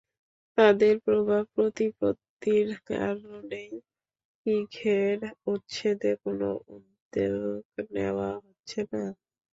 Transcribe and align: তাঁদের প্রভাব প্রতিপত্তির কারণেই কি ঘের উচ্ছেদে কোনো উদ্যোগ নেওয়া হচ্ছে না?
তাঁদের 0.57 0.95
প্রভাব 1.05 1.43
প্রতিপত্তির 1.55 2.67
কারণেই 2.89 3.71
কি 4.39 4.55
ঘের 4.75 5.19
উচ্ছেদে 5.47 6.11
কোনো 6.23 6.47
উদ্যোগ 6.75 7.61
নেওয়া 7.91 8.29
হচ্ছে 8.37 8.79
না? 8.91 9.03